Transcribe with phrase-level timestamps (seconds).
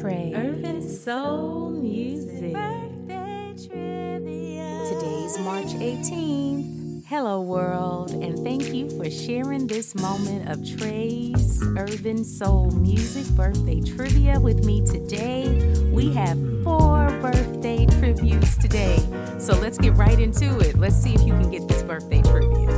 [0.00, 0.32] Trey.
[0.34, 2.54] Urban Soul Music.
[2.54, 4.86] Birthday trivia.
[4.88, 7.04] Today's March 18th.
[7.04, 13.82] Hello, world, and thank you for sharing this moment of Trey's Urban Soul Music birthday
[13.82, 15.70] trivia with me today.
[15.92, 18.96] We have four birthday tributes today,
[19.38, 20.78] so let's get right into it.
[20.78, 22.70] Let's see if you can get this birthday trivia.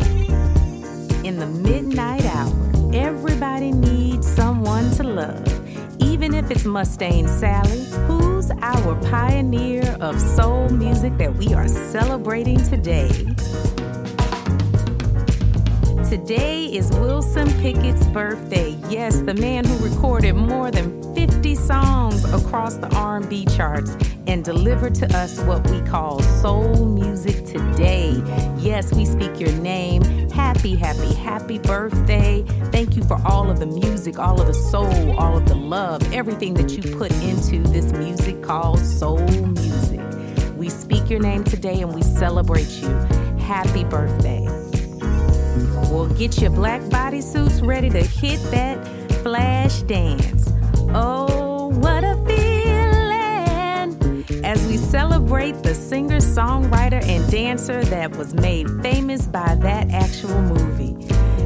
[1.22, 2.52] In the midnight hour,
[2.92, 5.61] everybody needs someone to love.
[6.12, 12.62] Even if it's Mustang Sally, who's our pioneer of soul music that we are celebrating
[12.64, 13.08] today.
[16.10, 18.76] Today is Wilson Pickett's birthday.
[18.90, 24.94] Yes, the man who recorded more than 50 songs across the R&B charts and delivered
[24.96, 28.22] to us what we call soul music today.
[28.58, 30.21] Yes, we speak your name.
[30.62, 32.44] Happy, happy, happy birthday.
[32.70, 36.00] Thank you for all of the music, all of the soul, all of the love,
[36.12, 39.98] everything that you put into this music called soul music.
[40.56, 42.90] We speak your name today and we celebrate you.
[43.40, 44.46] Happy birthday.
[45.90, 48.86] We'll get your black bodysuits ready to hit that
[49.24, 50.51] flash dance.
[56.34, 60.96] Songwriter, and dancer that was made famous by that actual movie.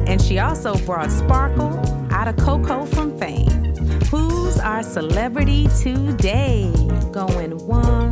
[0.09, 1.77] And she also brought Sparkle
[2.11, 3.75] out of Coco from fame.
[4.09, 6.71] Who's our celebrity today?
[7.11, 8.06] Going once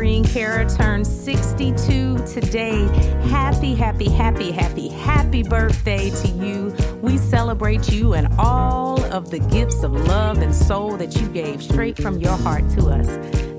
[0.00, 2.88] Irene Cara turned 62 today.
[3.28, 6.74] Happy, happy, happy, happy, happy birthday to you.
[7.02, 11.62] We celebrate you and all of the gifts of love and soul that you gave
[11.62, 13.08] straight from your heart to us.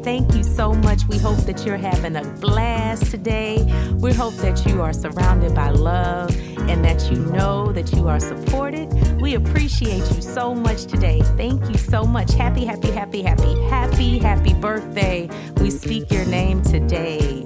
[0.03, 1.07] Thank you so much.
[1.07, 3.63] We hope that you're having a blast today.
[3.99, 6.35] We hope that you are surrounded by love
[6.69, 8.89] and that you know that you are supported.
[9.21, 11.21] We appreciate you so much today.
[11.37, 12.33] Thank you so much.
[12.33, 15.29] Happy, happy, happy, happy, happy, happy birthday.
[15.57, 17.43] We speak your name today.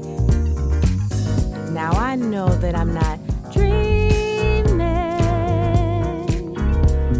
[1.72, 3.20] Now I know that I'm not
[3.52, 4.06] dreaming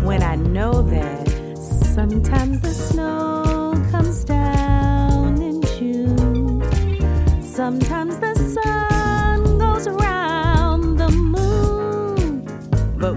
[0.04, 2.75] when I know that sometimes the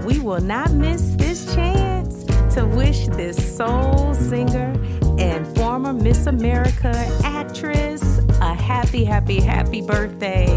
[0.05, 2.23] We will not miss this chance
[2.55, 4.73] to wish this soul singer
[5.19, 6.91] and former Miss America
[7.23, 8.01] actress
[8.41, 10.47] a happy, happy, happy birthday.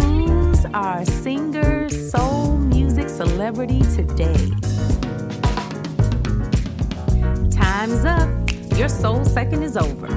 [0.00, 4.50] Who's our singer, soul music celebrity today?
[7.50, 8.30] Time's up.
[8.78, 10.08] Your soul second is over.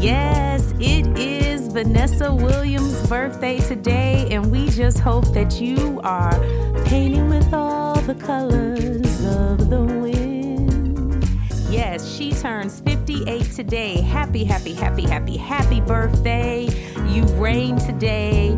[0.00, 6.38] Yes, it is Vanessa Williams' birthday today, and we just hope that you are
[6.84, 11.22] painting with all the colors of the wind.
[11.68, 14.00] Yes, she turns 58 today.
[14.00, 16.68] Happy, happy, happy, happy, happy birthday.
[17.10, 18.56] You reign today.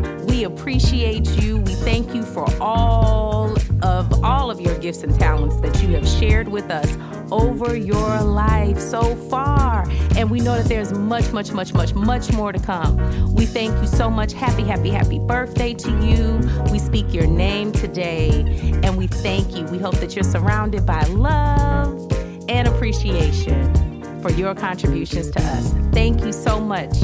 [4.91, 6.97] Gifts and talents that you have shared with us
[7.31, 9.89] over your life so far.
[10.17, 13.33] And we know that there's much, much, much, much, much more to come.
[13.33, 14.33] We thank you so much.
[14.33, 16.41] Happy, happy, happy birthday to you.
[16.73, 18.41] We speak your name today
[18.83, 19.63] and we thank you.
[19.63, 22.11] We hope that you're surrounded by love
[22.49, 25.73] and appreciation for your contributions to us.
[25.93, 26.97] Thank you so much.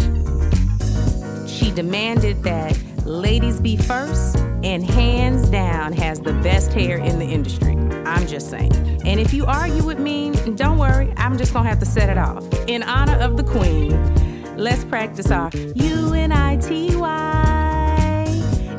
[1.50, 2.78] She demanded that
[3.08, 7.74] ladies be first and hands down has the best hair in the industry.
[8.06, 8.74] I'm just saying.
[9.06, 12.18] And if you argue with me, don't worry, I'm just gonna have to set it
[12.18, 12.46] off.
[12.68, 16.08] In honor of the queen, let's practice our U-N-I-T-Y.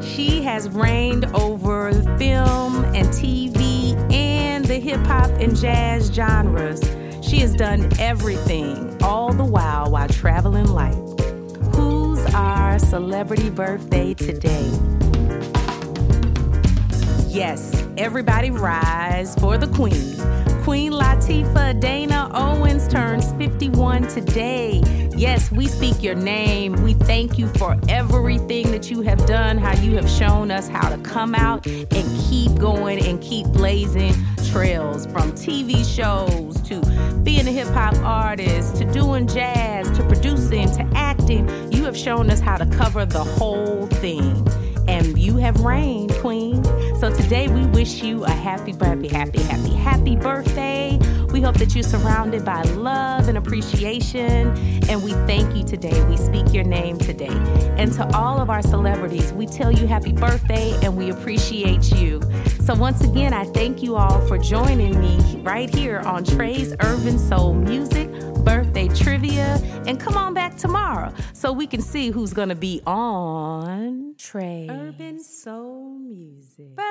[0.02, 6.82] She has reigned over film and TV and the hip hop and jazz genres.
[7.22, 11.17] She has done everything, all the while while traveling light.
[12.38, 14.70] Our celebrity birthday today?
[17.26, 20.14] Yes, everybody rise for the queen.
[20.62, 24.80] Queen Latifah Dana Owens turns 51 today.
[25.16, 26.80] Yes, we speak your name.
[26.84, 30.88] We thank you for everything that you have done, how you have shown us how
[30.90, 34.14] to come out and keep going and keep blazing
[34.52, 36.80] trails from TV shows to
[37.24, 41.48] being a hip hop artist to doing jazz to producing to acting.
[41.72, 44.46] You have shown us how to cover the whole thing.
[44.86, 46.62] And you have reigned, Queen.
[46.98, 50.98] So today we wish you a happy, happy, happy, happy, happy birthday.
[51.30, 54.48] We hope that you're surrounded by love and appreciation.
[54.88, 56.04] And we thank you today.
[56.06, 57.28] We speak your name today.
[57.78, 62.20] And to all of our celebrities, we tell you happy birthday and we appreciate you.
[62.64, 67.16] So once again, I thank you all for joining me right here on Trey's Urban
[67.16, 68.10] Soul Music
[68.44, 69.60] birthday trivia.
[69.86, 74.66] And come on back tomorrow so we can see who's going to be on Trey
[74.70, 76.87] Urban Soul Music trivia.